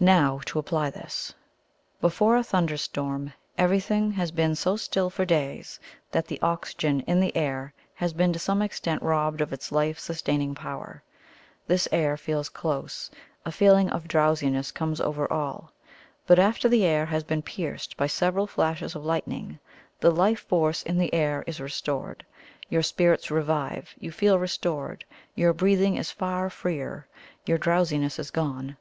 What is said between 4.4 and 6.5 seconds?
so still for days that the